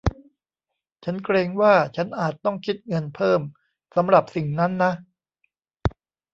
[1.03, 3.41] ฉันเกรงว่า ฉันอาจต้องคิดเงินเพิ่ม
[3.95, 4.91] สำหรับสิ่งนั้นนะ